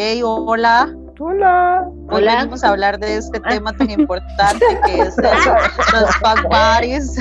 [0.00, 0.94] Hey, hola.
[1.18, 1.82] Hola.
[2.08, 2.36] Hoy Hola.
[2.36, 5.16] venimos a hablar de este tema tan importante que es
[5.92, 7.18] los fuck buddies.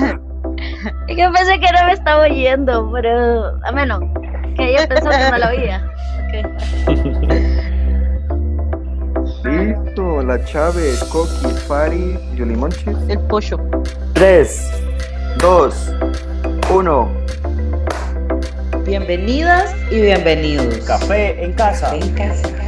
[1.08, 4.02] Y yo pensé que no me estaba oyendo, pero a menos
[4.56, 5.92] que ella pensó que no la oía.
[9.44, 12.96] Listo, la Chávez, Coqui, Fari, Yolimonchis.
[13.10, 13.58] El pollo.
[14.14, 14.72] 3,
[15.40, 15.94] 2,
[16.76, 17.10] 1.
[18.86, 20.78] Bienvenidas y bienvenidos.
[20.86, 21.96] Café en casa.
[21.96, 22.67] En casa.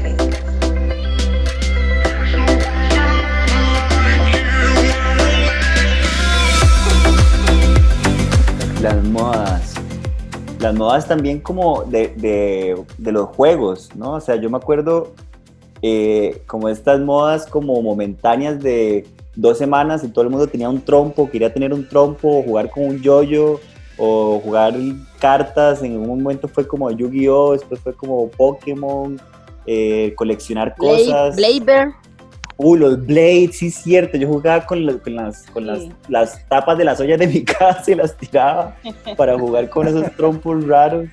[8.81, 9.73] Las modas.
[10.59, 14.13] Las modas también como de, de- de los juegos, ¿no?
[14.13, 15.13] O sea, yo me acuerdo
[15.81, 20.81] eh, como estas modas como momentáneas de dos semanas y todo el mundo tenía un
[20.81, 23.59] trompo, quería tener un trompo, o jugar con un yoyo,
[23.97, 24.75] o jugar
[25.19, 25.81] cartas.
[25.81, 29.19] En un momento fue como Yu-Gi-Oh!, después fue como Pokémon,
[29.65, 31.35] eh, coleccionar cosas.
[31.37, 31.89] Blaber.
[32.61, 34.17] Uh, los Blades, sí es cierto.
[34.17, 35.91] Yo jugaba con, con las, con las, Sí.
[36.09, 38.75] las tapas de las ollas de mi casa y las tiraba
[39.15, 41.07] para jugar con esos trompos raros.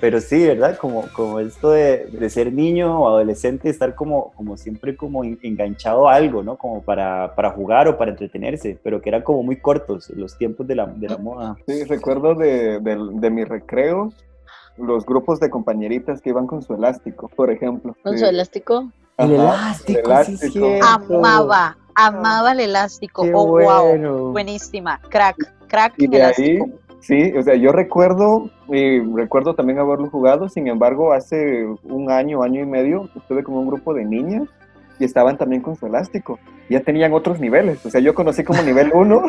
[0.00, 0.76] Pero sí, ¿verdad?
[0.78, 5.38] Como, como esto de, de ser niño o adolescente, estar como, como siempre como en-
[5.42, 6.56] enganchado a algo, ¿no?
[6.56, 10.66] Como para, para jugar o para entretenerse, pero que eran como muy cortos los tiempos
[10.66, 11.56] de la, de la moda.
[11.68, 14.10] Sí, recuerdo de, del- de mi recreo,
[14.78, 17.94] los grupos de compañeritas que iban con su elástico, por ejemplo.
[18.02, 18.20] Con Sí.
[18.20, 18.90] su elástico.
[19.18, 20.78] El elástico, el sí elástico.
[20.82, 23.22] Amaba, amaba el elástico.
[23.22, 23.82] Qué oh, wow.
[23.82, 24.32] bueno.
[24.32, 24.98] Buenísima.
[25.08, 25.36] Crack,
[25.68, 26.68] crack Y de ahí, elástico.
[27.00, 28.50] sí, o sea, yo recuerdo,
[29.14, 33.66] recuerdo también haberlo jugado, sin embargo, hace un año, año y medio, estuve con un
[33.66, 34.48] grupo de niñas
[34.98, 36.38] y estaban también con su elástico.
[36.70, 39.22] Ya tenían otros niveles, o sea, yo conocí como nivel 1,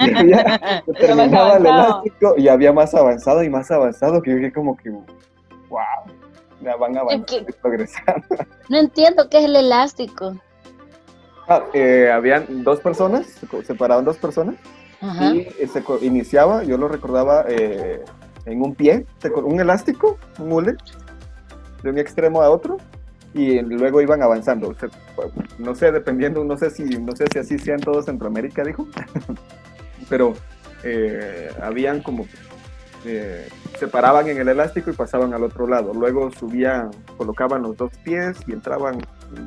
[0.00, 4.36] y había- yo terminaba el elástico y había más avanzado y más avanzado, que yo
[4.36, 6.21] dije como que, wow, ya
[6.62, 8.26] van avanzando que- y progresando.
[8.68, 10.36] No entiendo qué es el elástico.
[11.48, 14.54] Ah, eh, habían dos personas, se separaban dos personas
[15.00, 15.34] Ajá.
[15.34, 18.02] y eh, se iniciaba, yo lo recordaba eh,
[18.46, 19.04] en un pie,
[19.44, 20.76] un elástico, un hule,
[21.82, 22.78] de un extremo a otro,
[23.34, 24.68] y luego iban avanzando.
[24.68, 24.88] O sea,
[25.58, 28.86] no sé, dependiendo, no sé si, no sé si así sea en todo Centroamérica, dijo,
[30.08, 30.34] pero
[30.84, 32.26] eh, habían como
[33.04, 33.48] eh,
[33.78, 35.92] se paraban en el elástico y pasaban al otro lado.
[35.94, 38.98] Luego subían, colocaban los dos pies y entraban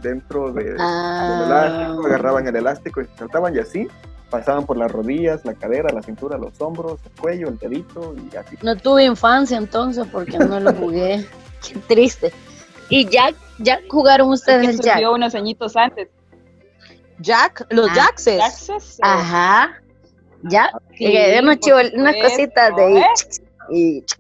[0.01, 1.43] dentro de, del Ah.
[1.45, 3.87] elástico, agarraban el elástico y saltaban y así
[4.29, 8.35] pasaban por las rodillas, la cadera, la cintura, los hombros, el cuello, el dedito y
[8.35, 8.57] así.
[8.63, 11.25] No tuve infancia entonces porque no lo jugué.
[11.65, 12.33] Qué triste.
[12.89, 13.35] ¿Y Jack?
[13.59, 15.01] ¿Jack jugaron ustedes el Jack?
[15.11, 16.09] unos añitos antes.
[17.19, 18.39] Jack, los Ah, Jackses.
[18.41, 19.81] Jaxes, o- Ajá.
[20.43, 20.71] Jack.
[20.97, 23.05] Sí, que unos por chivol- unas supuesto, cositas de ¿eh?
[23.69, 24.03] Y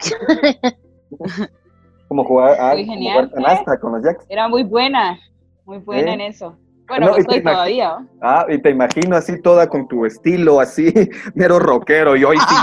[2.07, 4.25] Como jugar, ah, Muy como jugar con los jacks.
[4.29, 5.17] Era muy buena,
[5.65, 6.55] muy buena en eso.
[6.87, 7.97] Bueno, No, estoy todavía.
[7.99, 8.07] ¿no?
[8.21, 10.93] Ah, y te imagino así toda con tu estilo así,
[11.33, 12.55] mero rockero, y hoy sí.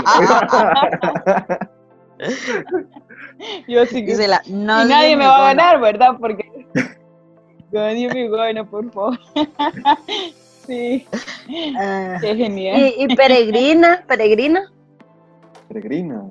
[3.67, 4.13] Yo sí que...
[4.45, 5.63] Y nadie, me va a gana.
[5.63, 6.15] ganar, ¿verdad?
[6.19, 6.49] Porque
[7.71, 9.19] gana, por favor.
[10.65, 11.05] sí,
[11.77, 12.17] Ah.
[12.21, 12.79] qué genial.
[12.97, 14.71] y, y peregrina, peregrina,
[15.67, 16.23] Peregrina.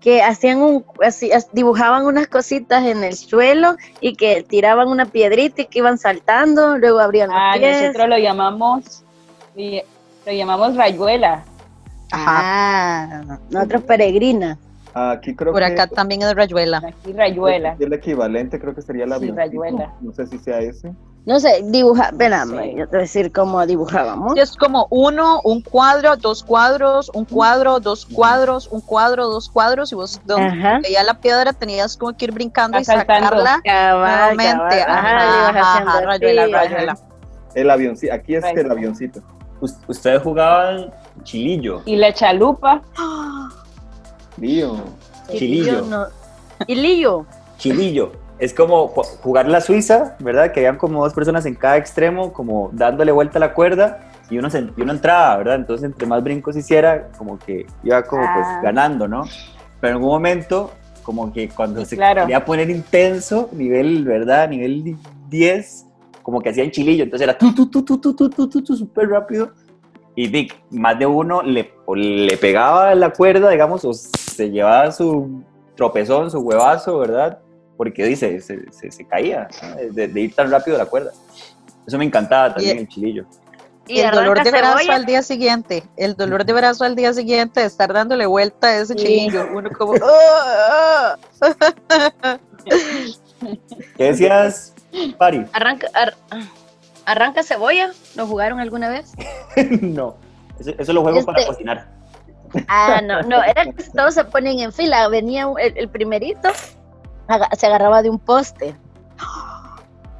[0.00, 5.06] Que hacían un, así, as- dibujaban unas cositas en el suelo y que tiraban una
[5.06, 7.82] piedrita y que iban saltando, luego abrían los Ah, pies.
[7.82, 9.02] nosotros lo llamamos,
[9.56, 11.44] lo llamamos rayuela.
[12.12, 12.40] Ajá.
[12.42, 14.56] Ah, nosotros peregrina.
[14.94, 16.78] Aquí creo Por que acá también es Rayuela.
[16.78, 17.76] Aquí rayuela.
[17.78, 19.92] el equivalente creo que sería la Sí, rayuela.
[20.00, 20.92] No sé si sea ese.
[21.28, 22.74] No sé, dibujar, espérame, sé.
[22.74, 24.32] yo te voy a decir cómo dibujábamos.
[24.38, 29.92] Es como uno, un cuadro, dos cuadros, un cuadro, dos cuadros, un cuadro, dos cuadros,
[29.92, 30.78] y vos donde Ajá.
[30.82, 34.44] veía la piedra tenías como que ir brincando y sacarla Cabal, nuevamente.
[34.54, 34.84] cabal.
[34.88, 36.98] Ajá, Ajá, ajá, rayuela, rayuela.
[37.54, 38.14] El avioncito.
[38.14, 38.66] Aquí es Rayuela.
[38.66, 39.20] el avioncito.
[39.60, 40.90] Us- Ustedes jugaban
[41.24, 41.82] chilillo.
[41.84, 42.80] Y la chalupa,
[44.38, 44.76] Lío.
[45.30, 45.82] Chilillo.
[45.82, 46.06] no.
[46.66, 47.26] Chilillo.
[47.58, 48.12] Chilillo.
[48.38, 50.52] Es como ju- jugar la Suiza, ¿verdad?
[50.52, 54.00] Que habían como dos personas en cada extremo, como dándole vuelta a la cuerda
[54.30, 55.56] y uno, se- y uno entraba, ¿verdad?
[55.56, 58.60] Entonces, entre más brincos hiciera, como que iba como pues Ah.
[58.62, 59.24] ganando, ¿no?
[59.80, 60.70] Pero en algún momento,
[61.02, 62.22] como que cuando Sí, se claro.
[62.22, 64.48] quería poner intenso, nivel, ¿verdad?
[64.48, 64.96] Nivel di-
[65.28, 65.86] 10,
[66.22, 68.76] como que hacían chilillo, entonces era tu, tu, tu, tu, tu, tu, tu, tu, tu,
[68.76, 69.50] súper rápido.
[70.14, 75.42] Y Dick, más de uno le, le pegaba la cuerda, digamos, o se llevaba su
[75.76, 77.38] tropezón, su huevazo, ¿verdad?
[77.78, 79.76] Porque dice, se, se, se caía ¿no?
[79.92, 81.12] de, de ir tan rápido la cuerda.
[81.86, 83.24] Eso me encantaba también, Y- el chilillo.
[83.86, 84.96] Y el dolor de arranca brazo cebolla.
[84.96, 88.76] al día siguiente, el dolor de brazo al día siguiente de estar dándole vuelta a
[88.80, 88.98] ese Sí.
[89.02, 91.16] chilillo, uno como, "Ah,
[92.20, 92.38] ah".
[93.96, 94.74] ¿Qué decías,
[95.16, 95.46] Pari?
[95.52, 96.14] Arranca, ar-
[97.06, 99.12] arranca cebolla, ¿lo jugaron alguna vez?
[99.80, 100.16] no,
[100.60, 101.88] eso, eso lo juego para Este- cocinar.
[102.66, 105.06] Ah, no, no, era que todos se ponen en fila.
[105.08, 106.48] Venía el, el primerito,
[107.56, 108.74] se agarraba de un poste.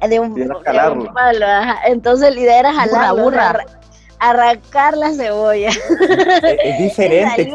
[0.07, 1.13] De un, de un jalarlo.
[1.13, 1.79] palo, ajá.
[1.87, 3.49] Entonces la idea era burra.
[3.49, 3.65] arra-
[4.19, 5.69] arrancar la cebolla.
[6.43, 7.53] Es, es diferente,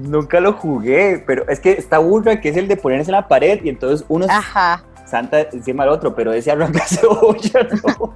[0.00, 3.28] nunca lo jugué, pero es que está burra que es el de ponerse en la
[3.28, 4.82] pared y entonces uno Ajá.
[5.04, 8.12] santa encima del otro, pero ese arranca cebolla, no.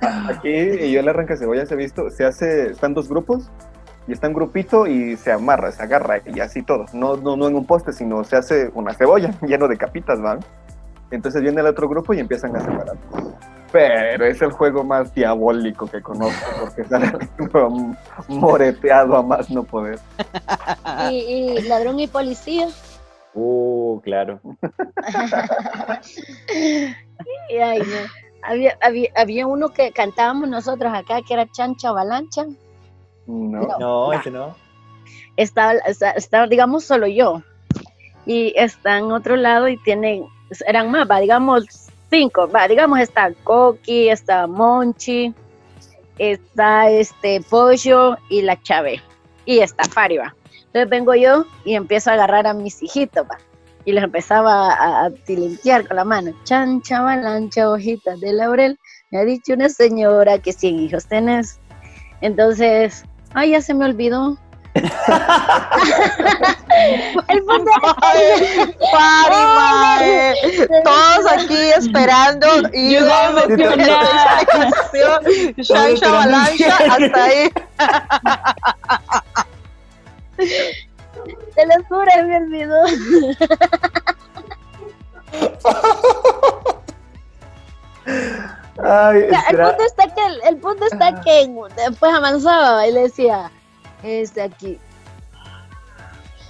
[0.28, 3.50] Aquí y yo el arranca cebollas he visto, se hace, están dos grupos
[4.06, 6.86] y está un grupito y se amarra, se agarra y así todo.
[6.92, 10.40] No, no, no en un poste, sino se hace una cebolla lleno de capitas, ¿van?
[11.10, 12.96] Entonces viene el otro grupo y empiezan a separar.
[13.72, 17.12] Pero es el juego más diabólico que conozco porque sale
[18.28, 19.98] moreteado a más no poder.
[21.10, 22.68] y, y ladrón y policía.
[23.34, 24.40] Uh, claro.
[27.50, 27.84] Y, ay, no.
[28.42, 32.46] había, había, había uno que cantábamos nosotros acá, que era Chancha Balancha.
[33.26, 33.78] No.
[33.78, 34.54] No, ese no.
[35.36, 37.42] estaba, está- estaba, digamos, solo yo.
[38.24, 40.24] Y está en otro lado y tienen,
[40.66, 41.64] eran más, va, digamos,
[42.10, 45.32] cinco, va, digamos, está Coqui, está Monchi,
[46.18, 49.00] está este Pollo y la Chave.
[49.44, 50.34] Y está Fari, va.
[50.66, 53.38] Entonces vengo yo y empiezo a agarrar a mis hijitos, va.
[53.84, 56.32] Y les empezaba a, a tilintear con la mano.
[56.42, 58.78] Chancha, balancha, hojitas de laurel.
[59.12, 61.60] Me ha dicho una señora que 100 hijos tenés.
[62.20, 64.38] Entonces, ay, ya se me olvidó.
[67.28, 67.70] El punto
[68.92, 70.34] Pari, mae.
[70.84, 73.00] Todos aquí esperando y Yo.
[75.56, 77.50] Shansha Balancha, hasta ahí.
[81.54, 82.84] Te lo juro, se me olvidó.
[88.82, 90.04] Ay, El punto está
[90.76, 93.50] punto está que después avanzaba y le decía,
[94.02, 94.78] este aquí.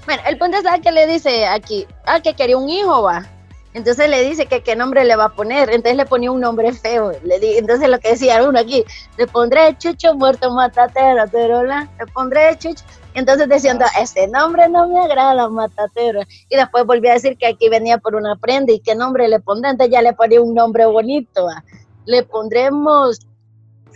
[0.04, 3.26] Bueno, el punto está que le dice aquí, ah, que quería un hijo, va.
[3.74, 5.68] Entonces le dice que qué nombre le va a poner.
[5.68, 7.12] Entonces le ponía un nombre feo.
[7.24, 8.84] Le di, entonces lo que decía uno aquí,
[9.18, 11.88] le pondré Chucho muerto matatero, terola.
[11.98, 12.82] Le pondré Chucho.
[13.12, 16.20] Entonces diciendo, este nombre no me agrada, matatero.
[16.48, 19.40] Y después volví a decir que aquí venía por una prenda y qué nombre le
[19.40, 19.70] pondré.
[19.70, 21.44] Entonces ya le ponía un nombre bonito.
[21.44, 21.62] va.
[22.06, 23.26] Le pondremos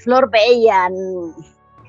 [0.02, 0.88] Flor Bella,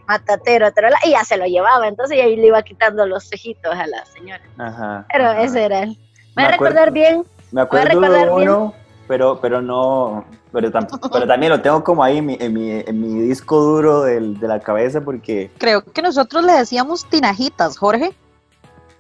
[0.08, 0.68] matatero.
[1.06, 1.88] Y ya se lo llevaba.
[1.88, 4.42] Entonces ya le iba quitando los cejitos a la señora.
[4.58, 5.06] Ajá.
[5.12, 5.42] Pero ajá.
[5.44, 5.98] ese era él.
[6.36, 6.76] Me ¿Me a acuerdo.
[6.76, 7.26] recordar bien?
[7.52, 8.50] Me acuerdo recordar de bien.
[8.50, 8.74] uno,
[9.08, 10.24] pero, pero no,
[10.54, 13.60] pero, tam- pero también lo tengo como ahí en mi, en mi, en mi disco
[13.60, 18.14] duro del- de la cabeza porque Creo que nosotros le decíamos tinajitas, Jorge.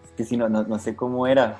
[0.03, 1.57] es que sí, no, no, no sé cómo era.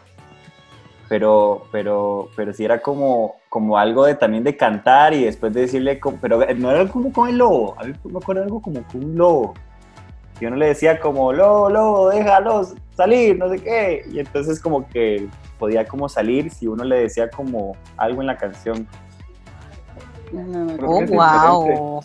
[1.11, 5.59] Pero, pero, pero sí era como, como algo de también de cantar y después de
[5.63, 8.81] decirle, como- pero no era como con el lobo, a mí me acuerdo algo como
[8.83, 9.53] con un lobo.
[10.39, 14.05] Y uno le decía como, lobo, lobo, déjalos salir, no sé qué.
[14.09, 15.27] Y entonces como que
[15.59, 18.87] podía como salir si uno le decía como algo en la canción.
[20.77, 21.05] Creo Oh,
[21.65, 22.01] wow.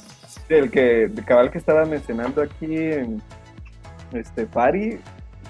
[0.48, 3.22] El que, el cabal que estaba mencionando aquí en
[4.12, 4.98] este Pari,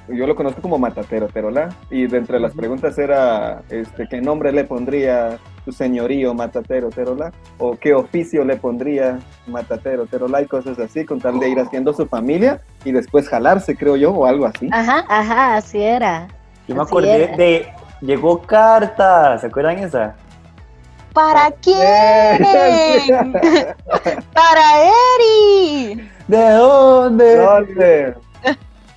[0.09, 4.53] yo lo conozco como Matatero Terola, y de entre las preguntas era este, qué nombre
[4.53, 10.79] le pondría su señorío Matatero Terola, o qué oficio le pondría Matatero Terola, y cosas
[10.79, 14.47] así, con tal de ir haciendo su familia y después jalarse, creo yo, o algo
[14.47, 14.69] así.
[14.73, 16.29] Ajá, ajá, así era.
[16.69, 17.37] Yo me Así acordé era.
[17.37, 17.67] de
[18.01, 20.15] Llegó carta, ¿se acuerdan esa?
[21.15, 21.79] ¿Para quién?
[24.35, 26.11] Para Eri.
[26.29, 27.37] ¿De dónde?
[27.37, 28.15] ¿Dónde?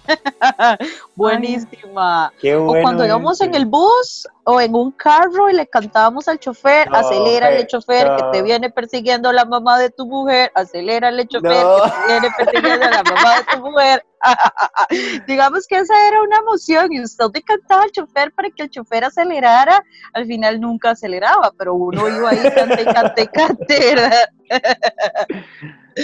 [1.16, 2.32] Buenísima.
[2.40, 6.40] Qué O cuando íbamos en el bus o en un carro y le cantábamos al
[6.40, 11.64] chofer, No, acelérale chofer que te viene persiguiendo la mamá de tu mujer, acelérale chofer
[11.64, 11.84] No.
[11.84, 14.06] que te viene persiguiendo la mamá de tu mujer.
[15.28, 18.70] Digamos que esa era una emoción y usted le cantaba al chofer para que el
[18.70, 19.84] chofer acelerara,
[20.14, 23.96] al final nunca aceleraba, pero uno iba ahí cante, cante, cante.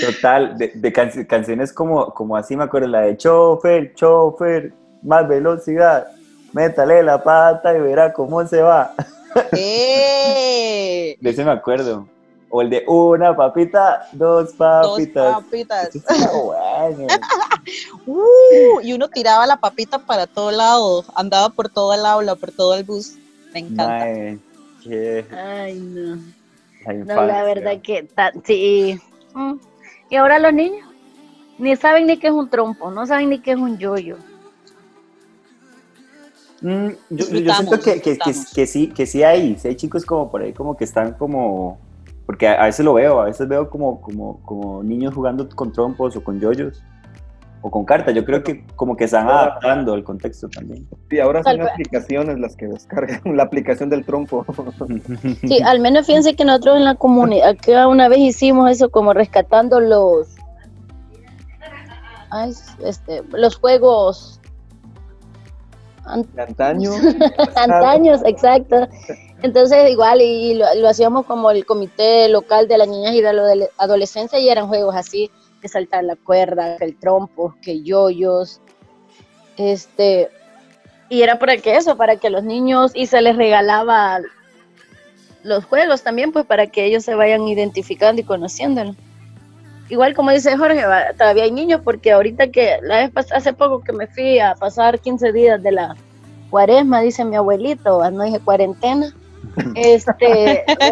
[0.02, 5.28] Total, de, de canci- canciones como, como así me acuerdo, la de chofer, chofer, más
[5.28, 6.08] velocidad,
[6.54, 8.94] métale la pata y verá cómo se va.
[9.54, 11.18] ¡Eh!
[11.20, 12.08] De ese me acuerdo.
[12.56, 15.36] O el de una papita, dos Dos papitas.
[15.44, 15.94] papitas.
[15.94, 17.08] Está bueno.
[18.06, 22.54] Uh, y uno tiraba la papita para todo lado, andaba por todo el aula, por
[22.54, 23.16] todo el bus.
[23.54, 24.06] Me encanta.
[24.82, 26.16] Qué- Ay, no.
[26.86, 28.98] la No, la verdad que ta- sí.
[29.34, 29.56] Mm.
[30.10, 30.88] Y ahora los niños
[31.58, 34.16] ni saben ni qué es un trompo, no saben ni qué es un yoyo.
[36.62, 38.18] Mm, yo, yo siento que, que,
[38.56, 41.78] que sí, que sí hay, sí hay chicos como por ahí como que están como,
[42.26, 45.72] porque a, a veces lo veo, a veces veo como, como, como niños jugando con
[45.72, 46.84] trompos o con yoyos
[47.62, 48.14] o con cartas.
[48.14, 50.88] Yo creo que como que están adaptando al contexto también.
[51.10, 51.74] Sí, ahora Tal son cual.
[51.74, 54.46] aplicaciones las que descargan, la aplicación del trompo.
[55.48, 59.14] Sí, al menos fíjense que nosotros en la comunidad, acá una vez hicimos eso como
[59.14, 60.28] rescatando los
[62.32, 62.52] ay,
[62.84, 64.40] este, los juegos
[66.06, 66.92] an- De antaño.
[67.56, 68.88] antaños, exacto.
[69.46, 73.44] Entonces igual y, lo, hacíamos como el comité local de las niñas y de la
[73.44, 75.30] adole- adolescencia y eran juegos así,
[75.62, 78.60] que saltar la cuerda, que el trompo, que yoyos,
[79.58, 80.32] este,
[81.10, 84.20] y era para que eso, para que los niños y se les regalaba
[85.44, 88.96] los juegos también, pues para que ellos se vayan identificando y conociéndolo.
[89.90, 90.84] Igual como dice Jorge,
[91.20, 95.00] todavía hay niños porque ahorita que la vez hace poco que me fui a pasar
[95.00, 95.96] 15 días de la
[96.50, 99.14] cuaresma, dice mi abuelito, no dije cuarentena,
[99.76, 100.86] este, la-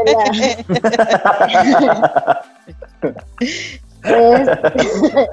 [4.03, 5.29] Este,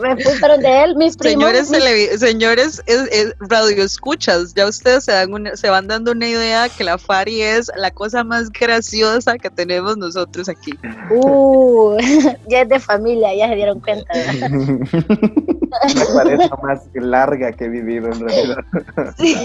[0.00, 1.44] me fui para donde él, mis primos.
[1.44, 6.12] Señores, mis- señores es, es radio escuchas, ya ustedes se, dan una- se van dando
[6.12, 10.72] una idea que la Fari es la cosa más graciosa que tenemos nosotros aquí.
[11.10, 11.96] Uh,
[12.48, 14.12] ya es de familia, ya se dieron cuenta.
[15.94, 18.56] La cuaresma más larga que he vivido en realidad.
[19.18, 19.36] Sí.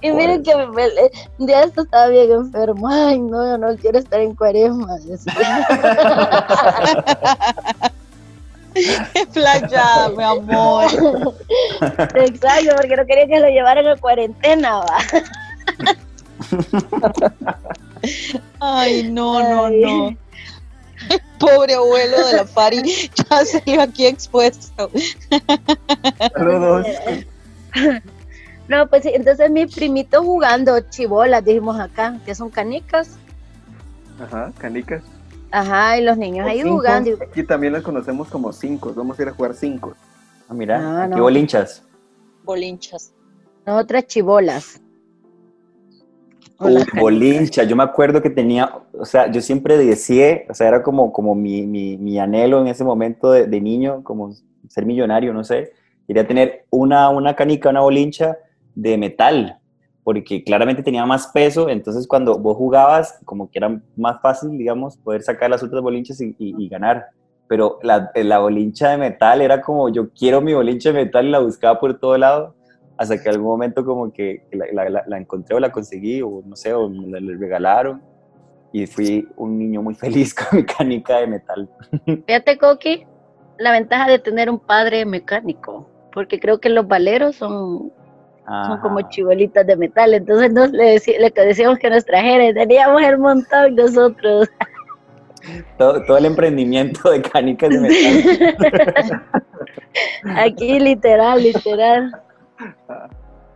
[0.00, 0.90] Y miren que me, me-
[1.38, 2.88] un día esto estaba bien enfermo.
[2.88, 4.96] Ay, no, yo no quiero estar en cuaresma.
[9.32, 10.84] Playa, mi amor.
[12.14, 14.98] Exacto, porque no quería que lo llevaran a cuarentena, va.
[18.60, 19.80] Ay, no, no, Ay.
[19.80, 20.16] no.
[21.38, 24.90] Pobre abuelo de la Fari, ya salió aquí expuesto.
[26.34, 26.86] Saludos.
[28.68, 33.10] No, pues sí, entonces mis primitos jugando chibolas, dijimos acá, que son canicas.
[34.20, 35.02] Ajá, canicas.
[35.50, 36.76] Ajá, y los niños O ahí cinco.
[36.76, 37.10] jugando.
[37.10, 38.92] y- Aquí también las conocemos como cinco.
[38.94, 39.94] Vamos a ir a jugar cinco.
[40.48, 41.22] Ah, mira, No, aquí no.
[41.22, 41.84] bolinchas.
[42.44, 43.12] Bolinchas.
[43.64, 44.80] Nosotras chibolas.
[46.58, 47.00] Canicas.
[47.00, 51.12] bolincha, yo me acuerdo que tenía, o sea, yo siempre deseé, o sea, era como,
[51.12, 54.32] como mi, mi, mi anhelo en ese momento de, de niño, como
[54.68, 55.72] ser millonario, no sé,
[56.06, 58.38] quería tener una, una canica, una bolincha
[58.74, 59.58] de metal,
[60.06, 64.96] porque claramente tenía más peso, entonces cuando vos jugabas, como que era más fácil, digamos,
[64.98, 67.06] poder sacar las otras bolinchas y, y- y ganar.
[67.48, 71.30] Pero la, la bolincha de metal era como, yo quiero mi bolincha de metal y
[71.30, 72.54] la buscaba por todo lado
[72.96, 76.54] hasta que algún momento como que la, la- la- encontré o la conseguí o no
[76.54, 78.00] sé, o me la regalaron
[78.72, 81.68] y fui un niño muy feliz con mi canica de metal.
[82.28, 83.04] Fíjate, Coqui,
[83.58, 87.90] la ventaja de tener un padre mecánico, porque creo que los valeros son,
[88.46, 93.02] son como chibolitas de metal, entonces nos le, le decíamos que nos trajera y teníamos
[93.02, 94.48] el montón nosotros.
[95.78, 99.22] todo, todo el emprendimiento de canicas de metal.
[100.36, 102.12] Aquí literal, literal.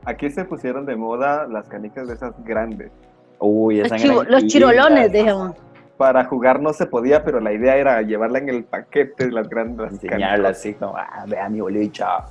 [0.04, 2.90] Aquí se pusieron de moda las canicas de esas grandes.
[3.38, 5.54] Uy, Los, esas chivo- eran los chirolones, dijimos.
[5.97, 9.49] Para jugar no se podía, pero la idea era llevarla en el paquete de las
[9.49, 9.92] grandes.
[9.92, 12.25] Enseñarla así como, ah, vea mi bolincha.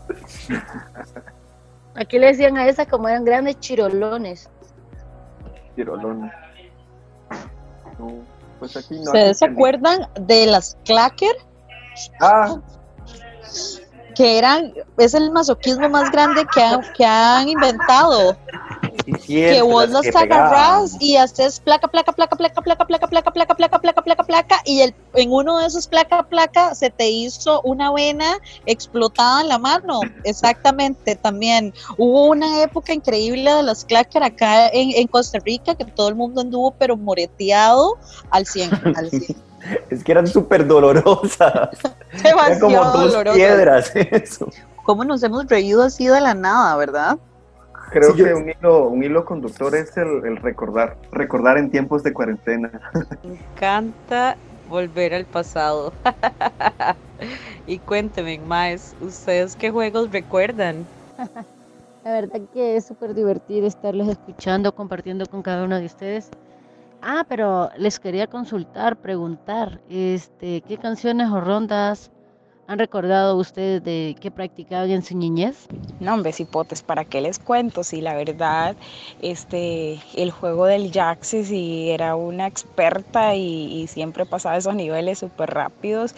[1.96, 4.50] Aquí le decían a esas como eran grandes chirolones.
[5.76, 6.32] Tirolón.
[7.98, 8.14] No,
[8.60, 9.04] pues aquí no.
[9.04, 11.36] ¿Ustedes se acuerdan de las clacker?
[12.22, 12.58] Ah,
[14.16, 18.38] Que eran, es el masoquismo más grande que han, que han inventado.
[19.26, 23.56] Que vos las los agarras y haces placa, placa, placa, placa, placa, placa, placa, placa,
[23.56, 27.62] placa, placa, placa, placa, y el, en uno de esos placa, placa se te hizo
[27.62, 30.02] una vena explotada en la mano.
[30.24, 31.74] Exactamente, también.
[31.98, 36.16] Hubo una época increíble de los clacker acá en, en Costa Rica que todo el
[36.16, 37.98] mundo anduvo pero moreteado
[38.30, 39.50] al 100, al 100.
[39.90, 41.70] Es que eran súper dolorosas.
[42.24, 43.36] Eran como dos doloroso.
[43.36, 44.50] piedras eso.
[44.86, 47.18] ¿Cómo nos hemos reído así de la nada, verdad?
[47.90, 50.96] Creo Sí, yo- que un hilo, un hilo conductor es el, el recordar.
[51.12, 52.72] Recordar en tiempos de cuarentena.
[53.24, 55.94] Me encanta volver al pasado.
[57.68, 60.86] y cuéntenme, Maes, ¿ustedes qué juegos recuerdan?
[62.06, 66.30] La verdad que es súper divertido estarles escuchando, compartiendo con cada uno de ustedes.
[67.02, 72.10] Ah, pero les quería consultar, preguntar, este, ¿qué canciones o rondas
[72.70, 75.68] han recordado ustedes de qué practicaban en su niñez?
[76.00, 77.84] No, hombre, hipotes, ¿para qué les cuento?
[77.84, 78.76] Si la verdad,
[79.24, 85.18] este, el juego del Jaxi, si era una experta y, y siempre pasaba esos niveles
[85.18, 86.14] súper rápidos,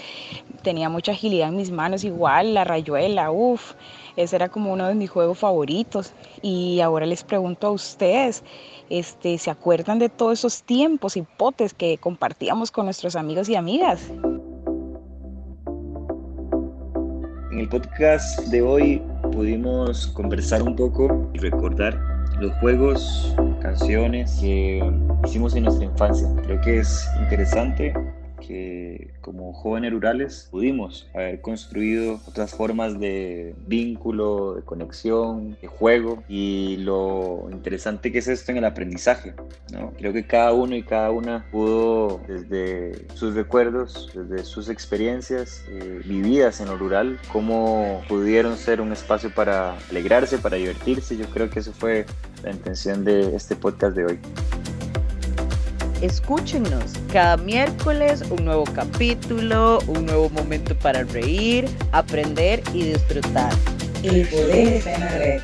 [0.62, 3.74] tenía mucha agilidad en mis manos, igual, la rayuela, uff,
[4.18, 6.12] ese era como uno de mis juegos favoritos.
[6.42, 8.44] Y ahora les pregunto a ustedes,
[8.90, 14.02] este, ¿se acuerdan de todos esos tiempos, hipotes que compartíamos con nuestros amigos y amigas?
[17.72, 19.02] Podcast de hoy
[19.32, 21.98] pudimos conversar un poco y recordar
[22.42, 24.84] los juegos, canciones que
[25.26, 26.28] hicimos en nuestra infancia.
[26.44, 27.94] Creo que es interesante
[28.46, 36.24] que como jóvenes rurales pudimos haber construido otras formas de vínculo, de conexión, de juego
[36.28, 39.34] y lo interesante que es esto en el aprendizaje.
[39.72, 39.94] ¿no?
[39.98, 46.02] Creo que cada uno y cada una pudo desde sus recuerdos, desde sus experiencias eh,
[46.06, 51.18] vividas en lo rural, cómo pudieron ser un espacio para alegrarse, para divertirse.
[51.18, 52.06] Yo creo que eso fue
[52.44, 54.20] la intención de este podcast de hoy.
[56.02, 63.54] Escúchenos cada miércoles un nuevo capítulo, un nuevo momento para reír, aprender y disfrutar.
[64.02, 65.42] El poder está en la red.